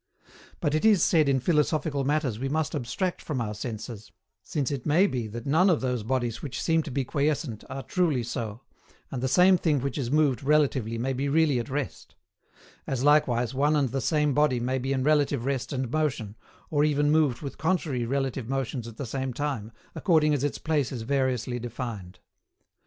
[0.61, 4.83] But, it is said in philosophical matters we must abstract from our senses, since it
[4.83, 8.61] may be that none of those bodies which seem to be quiescent are truly so,
[9.11, 12.15] and the same thing which is moved relatively may be really at rest;
[12.87, 16.35] as likewise one and the same body may be in relative rest and motion,
[16.71, 20.91] or even moved with contrary relative motions at the same time, according as its place
[20.91, 22.17] is variously defined.